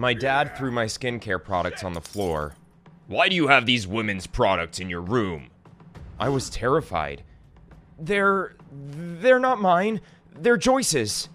My 0.00 0.14
dad 0.14 0.56
threw 0.56 0.70
my 0.70 0.86
skincare 0.86 1.44
products 1.44 1.84
on 1.84 1.92
the 1.92 2.00
floor. 2.00 2.54
Why 3.06 3.28
do 3.28 3.36
you 3.36 3.48
have 3.48 3.66
these 3.66 3.86
women's 3.86 4.26
products 4.26 4.80
in 4.80 4.88
your 4.88 5.02
room? 5.02 5.50
I 6.18 6.30
was 6.30 6.48
terrified. 6.48 7.22
They're. 7.98 8.56
they're 8.72 9.38
not 9.38 9.60
mine. 9.60 10.00
They're 10.34 10.56
Joyce's. 10.56 11.28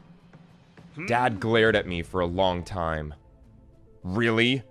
Dad 1.05 1.39
glared 1.39 1.75
at 1.75 1.85
me 1.85 2.01
for 2.01 2.21
a 2.21 2.25
long 2.25 2.63
time. 2.63 3.13
Really? 4.03 4.63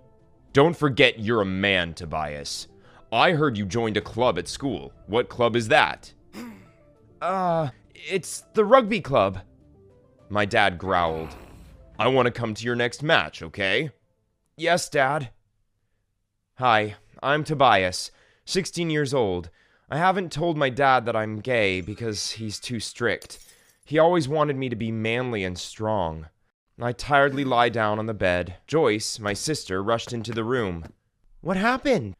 Don't 0.52 0.76
forget 0.76 1.20
you're 1.20 1.42
a 1.42 1.46
man, 1.46 1.94
Tobias. 1.94 2.66
I 3.12 3.30
heard 3.30 3.56
you 3.56 3.64
joined 3.64 3.96
a 3.96 4.00
club 4.00 4.40
at 4.40 4.48
school. 4.48 4.92
What 5.06 5.28
club 5.28 5.54
is 5.54 5.68
that? 5.68 6.12
Uh, 7.22 7.68
it's 7.94 8.42
the 8.54 8.64
rugby 8.64 9.00
club. 9.00 9.38
My 10.30 10.46
dad 10.46 10.78
growled. 10.78 11.36
I 11.96 12.08
want 12.08 12.26
to 12.26 12.32
come 12.32 12.54
to 12.54 12.64
your 12.64 12.74
next 12.74 13.04
match, 13.04 13.40
okay? 13.40 13.90
Yes, 14.56 14.88
Dad. 14.88 15.30
Hi, 16.56 16.96
I'm 17.22 17.44
Tobias, 17.44 18.10
16 18.46 18.90
years 18.90 19.14
old. 19.14 19.50
I 19.88 19.98
haven't 19.98 20.32
told 20.32 20.56
my 20.56 20.70
dad 20.70 21.06
that 21.06 21.14
I'm 21.14 21.38
gay 21.38 21.80
because 21.80 22.32
he's 22.32 22.58
too 22.58 22.80
strict. 22.80 23.38
He 23.84 23.98
always 23.98 24.28
wanted 24.28 24.56
me 24.56 24.68
to 24.68 24.76
be 24.76 24.90
manly 24.90 25.44
and 25.44 25.56
strong. 25.56 26.26
I 26.80 26.90
tiredly 26.90 27.44
lie 27.44 27.68
down 27.68 28.00
on 28.00 28.06
the 28.06 28.14
bed. 28.14 28.56
Joyce, 28.66 29.20
my 29.20 29.32
sister, 29.32 29.80
rushed 29.80 30.12
into 30.12 30.32
the 30.32 30.42
room. 30.42 30.86
What 31.42 31.56
happened? 31.56 32.16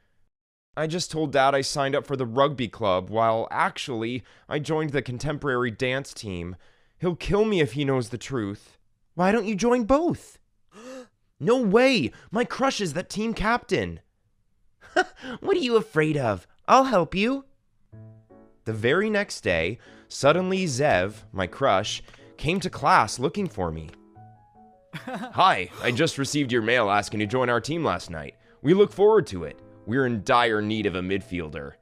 I 0.76 0.86
just 0.86 1.10
told 1.10 1.32
Dad 1.32 1.52
I 1.52 1.62
signed 1.62 1.96
up 1.96 2.06
for 2.06 2.14
the 2.14 2.26
rugby 2.26 2.68
club, 2.68 3.10
while 3.10 3.48
actually, 3.50 4.22
I 4.48 4.60
joined 4.60 4.90
the 4.90 5.02
contemporary 5.02 5.72
dance 5.72 6.14
team. 6.14 6.54
He'll 6.98 7.16
kill 7.16 7.44
me 7.44 7.60
if 7.60 7.72
he 7.72 7.84
knows 7.84 8.10
the 8.10 8.18
truth. 8.18 8.73
Why 9.14 9.32
don't 9.32 9.46
you 9.46 9.54
join 9.54 9.84
both? 9.84 10.38
no 11.40 11.60
way! 11.60 12.10
My 12.30 12.44
crush 12.44 12.80
is 12.80 12.94
that 12.94 13.08
team 13.08 13.34
captain. 13.34 14.00
what 15.40 15.56
are 15.56 15.60
you 15.60 15.76
afraid 15.76 16.16
of? 16.16 16.46
I'll 16.66 16.84
help 16.84 17.14
you. 17.14 17.44
The 18.64 18.72
very 18.72 19.10
next 19.10 19.42
day, 19.42 19.78
suddenly 20.08 20.64
Zev, 20.64 21.24
my 21.32 21.46
crush, 21.46 22.02
came 22.36 22.60
to 22.60 22.70
class 22.70 23.18
looking 23.18 23.46
for 23.46 23.70
me. 23.70 23.90
Hi, 24.94 25.68
I 25.82 25.90
just 25.90 26.18
received 26.18 26.52
your 26.52 26.62
mail 26.62 26.90
asking 26.90 27.20
to 27.20 27.26
join 27.26 27.48
our 27.48 27.60
team 27.60 27.84
last 27.84 28.10
night. 28.10 28.36
We 28.62 28.74
look 28.74 28.92
forward 28.92 29.26
to 29.28 29.44
it. 29.44 29.60
We're 29.86 30.06
in 30.06 30.22
dire 30.24 30.62
need 30.62 30.86
of 30.86 30.94
a 30.94 31.00
midfielder. 31.00 31.72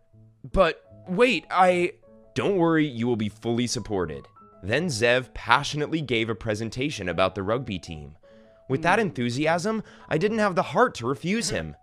But 0.53 0.83
wait, 1.09 1.47
I. 1.51 1.93
Don't 2.35 2.57
worry, 2.57 2.87
you 2.87 3.07
will 3.07 3.17
be 3.17 3.29
fully 3.29 3.67
supported. 3.67 4.27
Then 4.63 4.87
Zev 4.87 5.35
passionately 5.35 6.01
gave 6.01 6.31
a 6.31 6.35
presentation 6.35 7.09
about 7.09 7.35
the 7.35 7.43
rugby 7.43 7.79
team. 7.79 8.17
With 8.69 8.83
that 8.83 9.01
enthusiasm, 9.01 9.83
I 10.09 10.19
didn't 10.19 10.39
have 10.39 10.55
the 10.55 10.63
heart 10.63 10.95
to 10.97 11.07
refuse 11.07 11.51
him. 11.51 11.77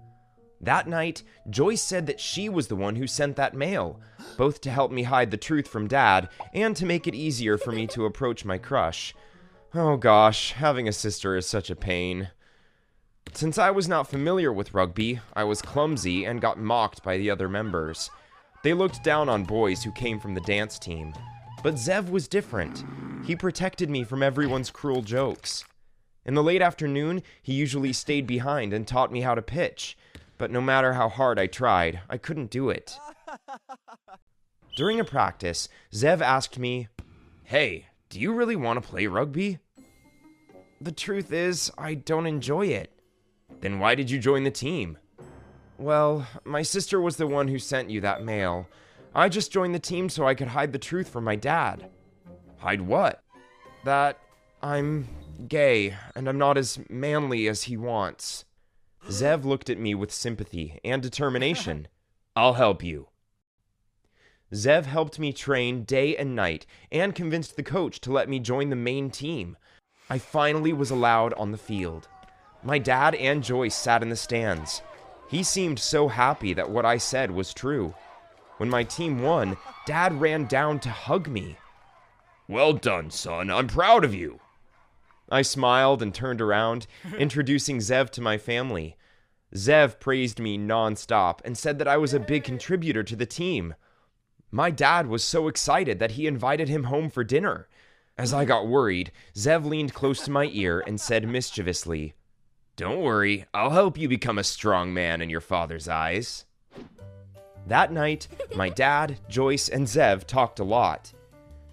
That 0.62 0.88
night, 0.88 1.24
Joyce 1.50 1.82
said 1.82 2.08
that 2.08 2.20
she 2.20 2.50
was 2.50 2.68
the 2.68 2.76
one 2.76 2.96
who 2.96 3.08
sent 3.08 3.36
that 3.36 3.54
mail, 3.54 4.00
both 4.38 4.60
to 4.62 4.72
help 4.72 4.92
me 4.92 5.04
hide 5.04 5.32
the 5.32 5.38
truth 5.38 5.68
from 5.68 5.88
Dad 5.88 6.30
and 6.54 6.76
to 6.76 6.86
make 6.86 7.08
it 7.08 7.16
easier 7.16 7.58
for 7.58 7.72
me 7.72 7.88
to 7.88 8.06
approach 8.06 8.44
my 8.44 8.58
crush. 8.58 9.14
Oh 9.74 9.98
gosh, 9.98 10.54
having 10.54 10.88
a 10.88 10.94
sister 10.94 11.38
is 11.38 11.46
such 11.46 11.70
a 11.70 11.76
pain. 11.76 12.30
Since 13.34 13.58
I 13.58 13.72
was 13.72 13.88
not 13.88 14.10
familiar 14.10 14.52
with 14.52 14.74
rugby, 14.74 15.20
I 15.34 15.44
was 15.44 15.62
clumsy 15.62 16.26
and 16.26 16.42
got 16.42 16.58
mocked 16.58 17.04
by 17.04 17.18
the 17.18 17.30
other 17.30 17.48
members. 17.48 18.10
They 18.64 18.74
looked 18.74 19.04
down 19.04 19.30
on 19.30 19.44
boys 19.44 19.84
who 19.84 19.92
came 19.92 20.20
from 20.20 20.34
the 20.34 20.42
dance 20.42 20.80
team. 20.80 21.14
But 21.62 21.76
Zev 21.76 22.10
was 22.10 22.30
different. 22.30 22.86
He 23.26 23.36
protected 23.36 23.90
me 23.90 24.06
from 24.06 24.24
everyone's 24.24 24.72
cruel 24.72 25.02
jokes. 25.02 25.66
In 26.26 26.34
the 26.34 26.44
late 26.44 26.62
afternoon, 26.62 27.22
he 27.42 27.54
usually 27.54 27.92
stayed 27.92 28.26
behind 28.26 28.72
and 28.72 28.88
taught 28.88 29.12
me 29.12 29.22
how 29.22 29.36
to 29.36 29.42
pitch. 29.42 29.98
But 30.38 30.52
no 30.52 30.62
matter 30.62 30.94
how 30.94 31.10
hard 31.10 31.38
I 31.38 31.48
tried, 31.48 32.00
I 32.10 32.18
couldn't 32.18 32.50
do 32.50 32.70
it. 32.70 32.98
During 34.78 35.02
a 35.02 35.04
practice, 35.04 35.68
Zev 35.92 36.22
asked 36.22 36.58
me, 36.58 36.88
Hey, 37.44 37.88
do 38.08 38.22
you 38.22 38.34
really 38.34 38.56
want 38.56 38.82
to 38.82 38.90
play 38.90 39.08
rugby? 39.08 39.60
The 40.80 40.94
truth 40.94 41.34
is, 41.34 41.70
I 41.78 41.96
don't 41.96 42.26
enjoy 42.26 42.68
it. 42.68 42.94
Then 43.60 43.80
why 43.80 43.96
did 43.96 44.10
you 44.10 44.18
join 44.18 44.44
the 44.44 44.52
team? 44.52 44.98
Well, 45.78 46.26
my 46.46 46.62
sister 46.62 47.02
was 47.02 47.18
the 47.18 47.28
one 47.28 47.50
who 47.50 47.60
sent 47.60 47.90
you 47.90 48.00
that 48.02 48.24
mail. 48.24 48.68
I 49.20 49.28
just 49.28 49.52
joined 49.52 49.76
the 49.76 49.80
team 49.80 50.08
so 50.08 50.26
I 50.26 50.34
could 50.34 50.48
hide 50.48 50.72
the 50.72 50.80
truth 50.80 51.10
from 51.10 51.26
my 51.26 51.36
dad. 51.36 51.90
Hide 52.60 52.80
what? 52.80 53.22
That 53.84 54.18
I'm 54.64 55.10
gay 55.46 55.94
and 56.16 56.30
I'm 56.30 56.38
not 56.38 56.58
as 56.58 56.80
manly 56.90 57.50
as 57.50 57.64
he 57.64 57.76
wants. 57.76 58.46
Zev 59.10 59.44
looked 59.44 59.70
at 59.70 59.78
me 59.78 59.94
with 59.94 60.14
sympathy 60.14 60.80
and 60.86 61.02
determination. 61.02 61.90
I'll 62.38 62.54
help 62.54 62.82
you. 62.82 63.10
Zev 64.54 64.86
helped 64.86 65.20
me 65.20 65.34
train 65.34 65.84
day 65.84 66.16
and 66.16 66.34
night 66.34 66.66
and 66.90 67.14
convinced 67.14 67.58
the 67.58 67.64
coach 67.64 68.00
to 68.00 68.14
let 68.14 68.30
me 68.30 68.40
join 68.40 68.70
the 68.70 68.78
main 68.78 69.10
team. 69.10 69.58
I 70.10 70.18
finally 70.18 70.72
was 70.72 70.92
allowed 70.92 71.34
on 71.34 71.52
the 71.52 71.58
field. 71.58 72.08
My 72.64 72.80
dad 72.80 73.16
and 73.16 73.44
Joyce 73.44 73.76
sat 73.76 74.02
in 74.02 74.08
the 74.08 74.16
stands. 74.16 74.82
He 75.28 75.44
seemed 75.44 75.78
so 75.78 76.08
happy 76.08 76.54
that 76.54 76.70
what 76.70 76.86
I 76.86 76.98
said 77.00 77.32
was 77.32 77.54
true. 77.54 77.94
When 78.60 78.70
my 78.70 78.84
team 78.84 79.22
won, 79.22 79.56
Dad 79.86 80.20
ran 80.20 80.44
down 80.44 80.82
to 80.82 80.90
hug 80.90 81.30
me. 81.30 81.56
Well 82.50 82.74
done, 82.74 83.10
son. 83.10 83.50
I'm 83.50 83.68
proud 83.68 84.04
of 84.04 84.14
you. 84.14 84.42
I 85.32 85.44
smiled 85.44 86.02
and 86.02 86.14
turned 86.14 86.42
around, 86.42 86.86
introducing 87.18 87.78
Zev 87.78 88.10
to 88.10 88.22
my 88.22 88.38
family. 88.38 88.98
Zev 89.56 90.02
praised 90.02 90.42
me 90.42 90.58
nonstop 90.58 91.40
and 91.46 91.58
said 91.58 91.80
that 91.80 91.88
I 91.88 91.96
was 91.96 92.14
a 92.14 92.20
big 92.20 92.44
contributor 92.44 93.02
to 93.02 93.16
the 93.16 93.26
team. 93.26 93.76
My 94.52 94.72
dad 94.72 95.08
was 95.08 95.24
so 95.24 95.48
excited 95.48 96.00
that 96.00 96.12
he 96.12 96.28
invited 96.28 96.68
him 96.68 96.84
home 96.84 97.10
for 97.10 97.24
dinner. 97.24 97.70
As 98.18 98.34
I 98.34 98.44
got 98.44 98.68
worried, 98.68 99.14
Zev 99.36 99.64
leaned 99.64 99.94
close 99.94 100.26
to 100.26 100.32
my 100.32 100.50
ear 100.52 100.84
and 100.86 101.00
said 101.00 101.26
mischievously, 101.26 102.14
Don't 102.76 103.00
worry, 103.00 103.46
I'll 103.54 103.70
help 103.70 103.98
you 103.98 104.10
become 104.10 104.38
a 104.38 104.44
strong 104.44 104.94
man 104.94 105.22
in 105.22 105.30
your 105.30 105.40
father's 105.40 105.88
eyes. 105.88 106.44
That 107.68 107.92
night, 107.92 108.28
my 108.56 108.70
dad, 108.86 109.20
Joyce, 109.30 109.70
and 109.70 109.86
Zev 109.86 110.26
talked 110.26 110.60
a 110.60 110.64
lot. 110.64 111.14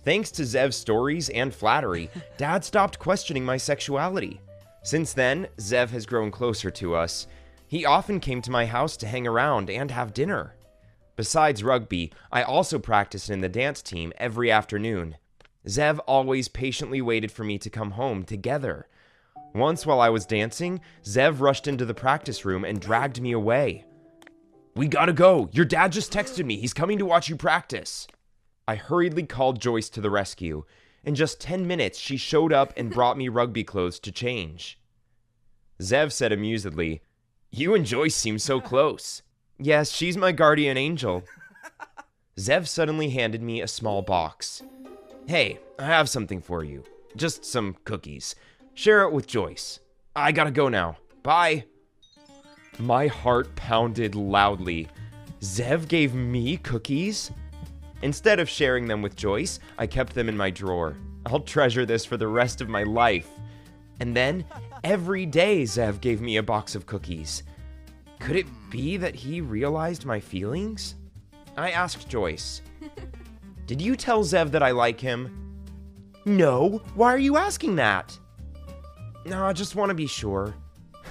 Thanks 0.05 0.31
to 0.33 0.43
Zev's 0.43 0.77
stories 0.77 1.31
and 1.31 1.53
flattery, 1.53 2.11
Dad 2.37 2.65
stopped 2.65 2.99
questioning 2.99 3.45
my 3.45 3.57
sexuality. 3.57 4.41
Since 4.85 5.15
then, 5.15 5.49
Zev 5.59 5.91
has 5.91 6.07
grown 6.07 6.31
closer 6.31 6.71
to 6.71 6.95
us. 6.95 7.27
He 7.67 7.85
often 7.85 8.21
came 8.21 8.41
to 8.43 8.53
my 8.53 8.67
house 8.67 8.97
to 8.99 9.09
hang 9.09 9.27
around 9.27 9.69
and 9.69 9.91
have 9.91 10.15
dinner. 10.15 10.55
Besides 11.17 11.65
rugby, 11.65 12.13
I 12.31 12.43
also 12.43 12.79
practiced 12.79 13.31
in 13.31 13.41
the 13.41 13.49
dance 13.49 13.83
team 13.83 14.13
every 14.19 14.49
afternoon. 14.51 15.17
Zev 15.67 15.99
always 16.07 16.47
patiently 16.47 17.03
waited 17.03 17.33
for 17.33 17.43
me 17.43 17.59
to 17.59 17.69
come 17.71 17.93
home 17.93 18.23
together. 18.23 18.87
Once 19.55 19.85
while 19.85 20.01
I 20.01 20.11
was 20.11 20.27
dancing, 20.27 20.81
Zev 21.03 21.41
rushed 21.41 21.67
into 21.67 21.85
the 21.85 21.95
practice 21.95 22.45
room 22.45 22.65
and 22.65 22.81
dragged 22.81 23.21
me 23.21 23.33
away. 23.33 23.85
We 24.77 24.89
gotta 24.89 25.15
go. 25.15 25.49
Your 25.53 25.65
dad 25.65 25.91
just 25.93 26.13
texted 26.13 26.45
me. 26.45 26.59
He's 26.59 26.75
coming 26.75 26.99
to 26.99 27.07
watch 27.07 27.31
you 27.31 27.37
practice. 27.37 28.07
I 28.69 28.75
hurriedly 28.75 29.23
called 29.23 29.59
Joyce 29.61 29.89
to 29.91 30.03
the 30.03 30.11
rescue. 30.11 30.65
In 31.03 31.15
just 31.15 31.41
10 31.41 31.67
minutes, 31.67 31.99
she 31.99 32.19
showed 32.19 32.53
up 32.53 32.75
and 32.77 32.93
brought 32.93 33.17
me 33.17 33.29
rugby 33.31 33.65
clothes 33.65 33.99
to 34.01 34.13
change. 34.13 34.79
Zev 35.81 36.13
said 36.13 36.31
amusedly, 36.31 37.01
You 37.51 37.75
and 37.75 37.87
Joyce 37.87 38.15
seem 38.15 38.39
so 38.39 38.61
close. 38.61 39.23
yes, 39.59 39.91
she's 39.93 40.17
my 40.17 40.33
guardian 40.33 40.77
angel. 40.77 41.23
Zev 42.37 42.67
suddenly 42.67 43.09
handed 43.11 43.41
me 43.41 43.63
a 43.63 43.69
small 43.69 44.03
box. 44.03 44.63
Hey, 45.27 45.59
I 45.79 45.87
have 45.87 46.11
something 46.11 46.43
for 46.43 46.63
you. 46.65 46.85
Just 47.17 47.47
some 47.47 47.77
cookies. 47.85 48.35
Share 48.75 49.03
it 49.05 49.13
with 49.13 49.27
Joyce. 49.27 49.81
I 50.15 50.33
gotta 50.33 50.51
go 50.51 50.69
now. 50.69 50.99
Bye. 51.23 51.65
My 52.79 53.07
heart 53.07 53.55
pounded 53.57 54.15
loudly. 54.15 54.89
Zev 55.41 55.89
gave 55.89 56.15
me 56.15 56.59
cookies? 56.59 57.31
Instead 58.03 58.39
of 58.39 58.49
sharing 58.49 58.87
them 58.87 59.01
with 59.01 59.17
Joyce, 59.17 59.61
I 59.79 59.87
kept 59.87 60.15
them 60.15 60.29
in 60.29 60.37
my 60.37 60.51
drawer. 60.51 60.97
I'll 61.25 61.41
treasure 61.41 61.87
this 61.87 62.05
for 62.05 62.17
the 62.17 62.29
rest 62.29 62.61
of 62.61 62.69
my 62.69 62.83
life. 62.83 63.29
And 64.01 64.15
then, 64.15 64.45
every 64.85 65.25
day, 65.25 65.63
Zev 65.63 66.01
gave 66.01 66.21
me 66.21 66.37
a 66.37 66.43
box 66.43 66.75
of 66.75 66.87
cookies. 66.87 67.43
Could 68.21 68.37
it 68.37 68.47
be 68.71 68.97
that 68.99 69.15
he 69.15 69.41
realized 69.41 70.05
my 70.05 70.21
feelings? 70.21 70.97
I 71.57 71.71
asked 71.71 72.09
Joyce, 72.09 72.61
Did 73.67 73.81
you 73.81 73.97
tell 73.97 74.23
Zev 74.23 74.51
that 74.51 74.63
I 74.63 74.71
like 74.73 75.01
him? 75.01 75.65
No. 76.27 76.83
Why 76.95 77.13
are 77.13 77.19
you 77.19 77.37
asking 77.37 77.77
that? 77.77 78.19
No, 79.25 79.45
I 79.45 79.53
just 79.53 79.75
want 79.75 79.89
to 79.89 79.95
be 79.95 80.07
sure. 80.07 80.55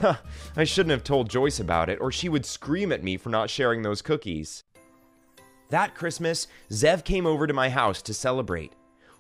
I 0.56 0.63
shouldn't 0.63 0.92
have 0.92 1.03
told 1.03 1.30
Joyce 1.30 1.59
about 1.59 1.89
it, 1.89 2.00
or 2.01 2.12
she 2.12 2.30
would 2.30 2.45
scream 2.45 2.92
at 2.92 3.03
me 3.03 3.18
for 3.18 3.30
not 3.30 3.50
sharing 3.50 3.81
those 3.81 4.01
cookies. 4.01 4.63
That 5.69 5.95
Christmas, 5.95 6.47
Zev 6.69 7.03
came 7.03 7.25
over 7.25 7.47
to 7.47 7.53
my 7.53 7.69
house 7.69 8.01
to 8.03 8.13
celebrate. 8.13 8.74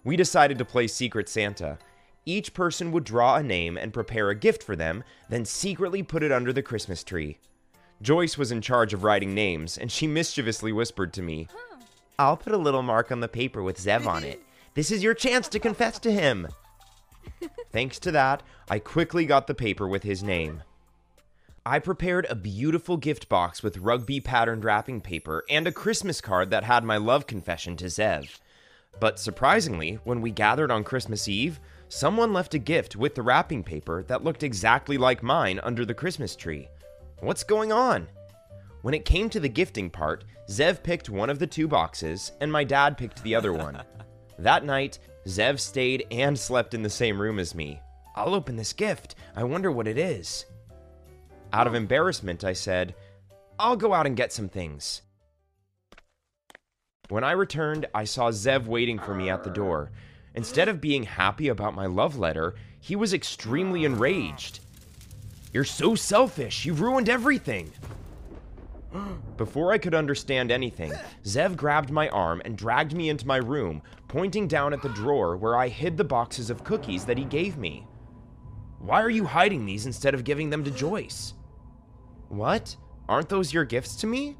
We 0.03 0.15
decided 0.15 0.57
to 0.59 0.65
play 0.65 0.87
Secret 0.87 1.27
Santa. 1.27 1.77
Each 2.25 2.53
person 2.53 2.91
would 2.91 3.03
draw 3.03 3.35
a 3.35 3.43
name 3.43 3.77
and 3.77 3.93
prepare 3.93 4.29
a 4.29 4.35
gift 4.35 4.63
for 4.63 4.75
them, 4.75 5.03
then 5.29 5.45
secretly 5.45 6.03
put 6.03 6.23
it 6.23 6.31
under 6.31 6.53
the 6.53 6.61
Christmas 6.61 7.03
tree. 7.03 7.39
Joyce 8.01 8.37
was 8.37 8.51
in 8.51 8.61
charge 8.61 8.93
of 8.93 9.03
writing 9.03 9.33
names, 9.33 9.77
and 9.77 9.91
she 9.91 10.05
mischievously 10.05 10.71
whispered 10.71 11.13
to 11.13 11.21
me, 11.21 11.47
I'll 12.19 12.37
put 12.37 12.53
a 12.53 12.57
little 12.57 12.83
mark 12.83 13.11
on 13.11 13.19
the 13.19 13.27
paper 13.27 13.63
with 13.63 13.77
Zev 13.77 14.05
on 14.05 14.23
it. 14.23 14.41
This 14.73 14.91
is 14.91 15.03
your 15.03 15.13
chance 15.13 15.47
to 15.49 15.59
confess 15.59 15.99
to 15.99 16.11
him. 16.11 16.47
Thanks 17.71 17.99
to 17.99 18.11
that, 18.11 18.43
I 18.69 18.79
quickly 18.79 19.25
got 19.25 19.47
the 19.47 19.53
paper 19.53 19.87
with 19.87 20.03
his 20.03 20.23
name. 20.23 20.63
I 21.65 21.79
prepared 21.79 22.27
a 22.29 22.35
beautiful 22.35 22.95
gift 22.95 23.27
box 23.27 23.63
with 23.63 23.77
rugby 23.77 24.19
patterned 24.19 24.63
wrapping 24.63 25.01
paper 25.01 25.43
and 25.49 25.65
a 25.65 25.71
Christmas 25.71 26.21
card 26.21 26.51
that 26.51 26.63
had 26.63 26.83
my 26.83 26.97
love 26.97 27.25
confession 27.25 27.75
to 27.77 27.85
Zev. 27.85 28.39
But 28.99 29.19
surprisingly, 29.19 29.99
when 30.03 30.21
we 30.21 30.31
gathered 30.31 30.71
on 30.71 30.83
Christmas 30.83 31.27
Eve, 31.27 31.59
someone 31.89 32.33
left 32.33 32.53
a 32.53 32.59
gift 32.59 32.95
with 32.95 33.15
the 33.15 33.23
wrapping 33.23 33.63
paper 33.63 34.03
that 34.03 34.23
looked 34.23 34.43
exactly 34.43 34.97
like 34.97 35.23
mine 35.23 35.59
under 35.63 35.85
the 35.85 35.93
Christmas 35.93 36.35
tree. 36.35 36.69
What's 37.19 37.43
going 37.43 37.71
on? 37.71 38.07
When 38.83 38.93
it 38.93 39.03
came 39.03 39.29
to 39.31 39.39
the 39.39 39.49
gifting 39.49 39.89
part, 39.89 40.23
Zev 40.47 40.83
picked 40.83 41.09
one 41.09 41.31
of 41.31 41.39
the 41.39 41.47
two 41.47 41.67
boxes, 41.67 42.31
and 42.39 42.51
my 42.51 42.63
dad 42.63 42.97
picked 42.97 43.23
the 43.23 43.33
other 43.33 43.51
one. 43.51 43.81
that 44.37 44.63
night, 44.63 44.99
Zev 45.27 45.59
stayed 45.59 46.05
and 46.11 46.37
slept 46.37 46.73
in 46.73 46.83
the 46.83 46.89
same 46.89 47.19
room 47.19 47.39
as 47.39 47.55
me. 47.55 47.81
I'll 48.15 48.35
open 48.35 48.55
this 48.55 48.73
gift. 48.73 49.15
I 49.35 49.43
wonder 49.43 49.71
what 49.71 49.87
it 49.87 49.97
is. 49.97 50.45
Out 51.51 51.67
of 51.67 51.75
embarrassment, 51.75 52.43
I 52.43 52.53
said, 52.53 52.95
I'll 53.57 53.75
go 53.75 53.93
out 53.93 54.05
and 54.05 54.15
get 54.15 54.31
some 54.31 54.49
things. 54.49 55.01
When 57.09 57.23
I 57.23 57.31
returned, 57.31 57.85
I 57.93 58.03
saw 58.03 58.31
Zev 58.31 58.65
waiting 58.65 58.99
for 58.99 59.13
me 59.13 59.29
at 59.29 59.43
the 59.43 59.49
door. 59.49 59.91
Instead 60.33 60.67
of 60.67 60.81
being 60.81 61.03
happy 61.03 61.47
about 61.47 61.75
my 61.75 61.85
love 61.85 62.17
letter, 62.17 62.55
he 62.79 62.95
was 62.95 63.13
extremely 63.13 63.85
enraged. 63.85 64.59
You're 65.53 65.63
so 65.63 65.95
selfish. 65.95 66.65
You've 66.65 66.81
ruined 66.81 67.09
everything. 67.09 67.71
Before 69.37 69.71
I 69.71 69.77
could 69.77 69.95
understand 69.95 70.51
anything, 70.51 70.93
Zev 71.23 71.55
grabbed 71.55 71.89
my 71.89 72.09
arm 72.09 72.41
and 72.43 72.57
dragged 72.57 72.93
me 72.93 73.09
into 73.09 73.27
my 73.27 73.37
room, 73.37 73.81
pointing 74.15 74.47
down 74.47 74.71
at 74.71 74.81
the 74.81 74.87
drawer 74.87 75.35
where 75.35 75.57
I 75.57 75.67
hid 75.67 75.97
the 75.97 76.03
boxes 76.05 76.49
of 76.49 76.63
cookies 76.63 77.03
that 77.03 77.17
he 77.17 77.25
gave 77.25 77.57
me. 77.57 77.85
Why 78.79 79.01
are 79.01 79.09
you 79.09 79.25
hiding 79.25 79.65
these 79.65 79.85
instead 79.85 80.13
of 80.13 80.23
giving 80.23 80.49
them 80.49 80.63
to 80.63 80.71
Joyce? 80.71 81.33
What? 82.29 82.77
Aren't 83.09 83.27
those 83.27 83.51
your 83.51 83.65
gifts 83.65 83.97
to 83.97 84.07
me? 84.07 84.37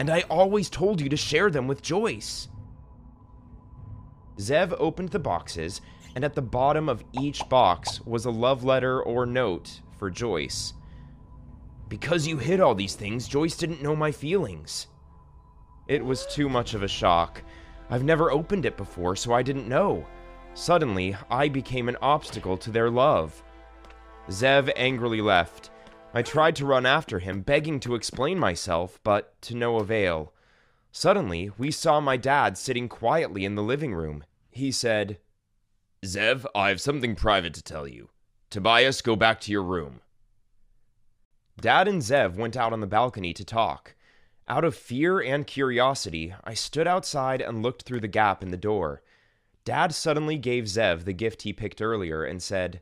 And 0.00 0.10
I 0.10 0.22
always 0.22 0.68
told 0.68 1.00
you 1.00 1.08
to 1.10 1.16
share 1.16 1.48
them 1.48 1.68
with 1.68 1.80
Joyce. 1.80 2.48
Zev 4.38 4.74
opened 4.80 5.10
the 5.10 5.20
boxes, 5.20 5.80
and 6.16 6.24
at 6.24 6.34
the 6.34 6.42
bottom 6.42 6.88
of 6.88 7.04
each 7.12 7.48
box 7.48 8.00
was 8.00 8.24
a 8.24 8.32
love 8.32 8.64
letter 8.64 9.00
or 9.00 9.26
note 9.26 9.80
for 9.96 10.10
Joyce. 10.10 10.72
Because 11.88 12.26
you 12.26 12.36
hid 12.36 12.58
all 12.58 12.74
these 12.74 12.96
things, 12.96 13.28
Joyce 13.28 13.56
didn't 13.56 13.80
know 13.80 13.94
my 13.94 14.10
feelings. 14.10 14.88
It 15.86 16.04
was 16.04 16.26
too 16.26 16.48
much 16.48 16.74
of 16.74 16.82
a 16.82 16.88
shock. 16.88 17.44
I've 17.90 18.04
never 18.04 18.30
opened 18.30 18.66
it 18.66 18.76
before, 18.76 19.16
so 19.16 19.32
I 19.32 19.42
didn't 19.42 19.68
know. 19.68 20.06
Suddenly, 20.54 21.16
I 21.30 21.48
became 21.48 21.88
an 21.88 21.96
obstacle 22.02 22.56
to 22.58 22.70
their 22.70 22.90
love. 22.90 23.42
Zev 24.28 24.70
angrily 24.76 25.20
left. 25.20 25.70
I 26.14 26.22
tried 26.22 26.56
to 26.56 26.66
run 26.66 26.86
after 26.86 27.18
him, 27.18 27.40
begging 27.40 27.80
to 27.80 27.94
explain 27.94 28.38
myself, 28.38 28.98
but 29.02 29.40
to 29.42 29.54
no 29.54 29.76
avail. 29.76 30.32
Suddenly, 30.90 31.50
we 31.56 31.70
saw 31.70 32.00
my 32.00 32.18
dad 32.18 32.58
sitting 32.58 32.88
quietly 32.88 33.44
in 33.44 33.54
the 33.54 33.62
living 33.62 33.94
room. 33.94 34.24
He 34.50 34.70
said, 34.70 35.18
Zev, 36.04 36.44
I 36.54 36.68
have 36.68 36.80
something 36.80 37.14
private 37.14 37.54
to 37.54 37.62
tell 37.62 37.88
you. 37.88 38.10
Tobias, 38.50 39.00
go 39.00 39.16
back 39.16 39.40
to 39.40 39.52
your 39.52 39.62
room. 39.62 40.00
Dad 41.58 41.88
and 41.88 42.02
Zev 42.02 42.34
went 42.34 42.56
out 42.56 42.72
on 42.72 42.80
the 42.80 42.86
balcony 42.86 43.32
to 43.32 43.44
talk. 43.44 43.94
Out 44.48 44.64
of 44.64 44.74
fear 44.74 45.20
and 45.20 45.46
curiosity, 45.46 46.34
I 46.42 46.54
stood 46.54 46.86
outside 46.86 47.40
and 47.40 47.62
looked 47.62 47.82
through 47.82 48.00
the 48.00 48.08
gap 48.08 48.42
in 48.42 48.50
the 48.50 48.56
door. 48.56 49.02
Dad 49.64 49.94
suddenly 49.94 50.36
gave 50.36 50.64
Zev 50.64 51.04
the 51.04 51.12
gift 51.12 51.42
he 51.42 51.52
picked 51.52 51.80
earlier 51.80 52.24
and 52.24 52.42
said, 52.42 52.80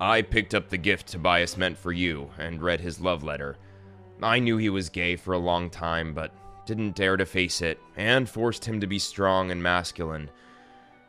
I 0.00 0.22
picked 0.22 0.54
up 0.54 0.68
the 0.68 0.76
gift 0.76 1.06
Tobias 1.06 1.56
meant 1.56 1.78
for 1.78 1.92
you 1.92 2.30
and 2.38 2.60
read 2.60 2.80
his 2.80 3.00
love 3.00 3.22
letter. 3.22 3.56
I 4.22 4.38
knew 4.38 4.58
he 4.58 4.68
was 4.68 4.88
gay 4.90 5.16
for 5.16 5.32
a 5.32 5.38
long 5.38 5.70
time, 5.70 6.12
but 6.12 6.32
didn't 6.66 6.96
dare 6.96 7.16
to 7.16 7.26
face 7.26 7.62
it, 7.62 7.78
and 7.96 8.28
forced 8.28 8.64
him 8.64 8.80
to 8.80 8.86
be 8.86 8.98
strong 8.98 9.50
and 9.50 9.62
masculine. 9.62 10.30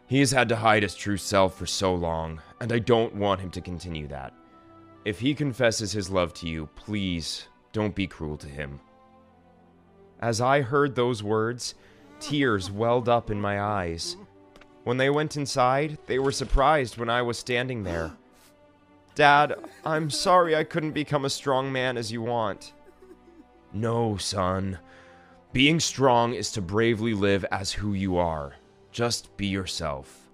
He 0.07 0.19
has 0.19 0.31
had 0.31 0.49
to 0.49 0.55
hide 0.55 0.83
his 0.83 0.95
true 0.95 1.17
self 1.17 1.57
for 1.57 1.65
so 1.65 1.93
long, 1.93 2.41
and 2.61 2.71
I 2.71 2.79
don't 2.79 3.15
want 3.15 3.41
him 3.41 3.49
to 3.51 3.61
continue 3.61 4.07
that. 4.07 4.33
If 5.03 5.19
he 5.19 5.33
confesses 5.33 5.91
his 5.91 6.09
love 6.09 6.33
to 6.35 6.47
you, 6.47 6.67
please 6.75 7.47
don't 7.73 7.95
be 7.95 8.07
cruel 8.07 8.37
to 8.37 8.47
him. 8.47 8.79
As 10.25 10.41
I 10.41 10.61
heard 10.61 10.95
those 10.95 11.21
words, 11.21 11.75
tears 12.19 12.71
welled 12.71 13.07
up 13.07 13.29
in 13.29 13.39
my 13.39 13.61
eyes. 13.61 14.17
When 14.83 14.97
they 14.97 15.11
went 15.11 15.37
inside, 15.37 15.99
they 16.07 16.17
were 16.17 16.31
surprised 16.31 16.97
when 16.97 17.11
I 17.11 17.21
was 17.21 17.37
standing 17.37 17.83
there. 17.83 18.11
Dad, 19.13 19.53
I'm 19.85 20.09
sorry 20.09 20.55
I 20.55 20.63
couldn't 20.63 20.93
become 20.93 21.25
a 21.25 21.29
strong 21.29 21.71
man 21.71 21.95
as 21.95 22.11
you 22.11 22.23
want. 22.23 22.73
No, 23.71 24.17
son. 24.17 24.79
Being 25.53 25.79
strong 25.79 26.33
is 26.33 26.51
to 26.53 26.61
bravely 26.61 27.13
live 27.13 27.45
as 27.51 27.73
who 27.73 27.93
you 27.93 28.17
are. 28.17 28.55
Just 28.91 29.37
be 29.37 29.45
yourself. 29.45 30.27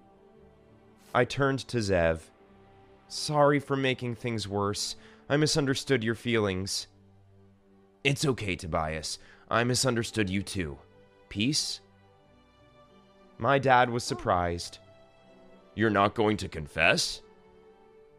I 1.14 1.26
turned 1.26 1.68
to 1.68 1.76
Zev. 1.76 2.20
Sorry 3.08 3.60
for 3.60 3.76
making 3.76 4.14
things 4.14 4.48
worse. 4.48 4.96
I 5.28 5.36
misunderstood 5.36 6.02
your 6.02 6.14
feelings. 6.14 6.86
It's 8.04 8.24
okay, 8.24 8.56
Tobias. 8.56 9.18
I 9.52 9.64
misunderstood 9.64 10.30
you 10.30 10.42
too. 10.42 10.78
Peace? 11.28 11.82
My 13.36 13.58
dad 13.58 13.90
was 13.90 14.02
surprised. 14.02 14.78
You're 15.74 15.90
not 15.90 16.14
going 16.14 16.38
to 16.38 16.48
confess? 16.48 17.20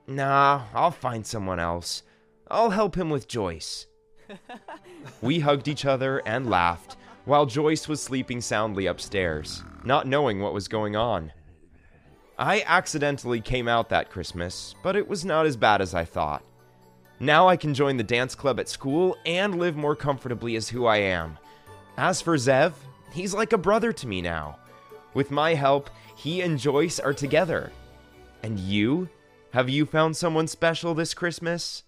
Nah, 0.05 0.65
I'll 0.75 0.91
find 0.91 1.25
someone 1.25 1.59
else. 1.59 2.03
I'll 2.51 2.69
help 2.69 2.95
him 2.95 3.09
with 3.09 3.27
Joyce. 3.27 3.87
we 5.23 5.39
hugged 5.39 5.67
each 5.67 5.85
other 5.85 6.21
and 6.23 6.51
laughed 6.51 6.97
while 7.25 7.47
Joyce 7.47 7.87
was 7.87 7.99
sleeping 7.99 8.39
soundly 8.39 8.85
upstairs, 8.85 9.63
not 9.83 10.05
knowing 10.05 10.39
what 10.39 10.53
was 10.53 10.67
going 10.67 10.95
on. 10.95 11.31
I 12.37 12.63
accidentally 12.67 13.41
came 13.41 13.67
out 13.67 13.89
that 13.89 14.11
Christmas, 14.11 14.75
but 14.83 14.95
it 14.95 15.07
was 15.07 15.25
not 15.25 15.47
as 15.47 15.57
bad 15.57 15.81
as 15.81 15.95
I 15.95 16.05
thought. 16.05 16.43
Now 17.19 17.47
I 17.47 17.55
can 17.55 17.73
join 17.73 17.97
the 17.97 18.03
dance 18.03 18.35
club 18.35 18.59
at 18.59 18.69
school 18.69 19.15
and 19.25 19.59
live 19.59 19.75
more 19.75 19.95
comfortably 19.95 20.55
as 20.55 20.69
who 20.69 20.85
I 20.85 20.97
am. 20.97 21.37
As 21.97 22.21
for 22.21 22.35
Zev, 22.35 22.73
he's 23.11 23.33
like 23.33 23.53
a 23.53 23.57
brother 23.57 23.93
to 23.93 24.07
me 24.07 24.21
now. 24.21 24.57
With 25.13 25.31
my 25.31 25.53
help, 25.53 25.89
he 26.15 26.41
and 26.41 26.59
Joyce 26.59 26.99
are 26.99 27.13
together. 27.13 27.71
And 28.41 28.59
you? 28.59 29.09
Have 29.51 29.69
you 29.69 29.85
found 29.85 30.17
someone 30.17 30.47
special 30.47 30.93
this 30.93 31.13
Christmas? 31.13 31.83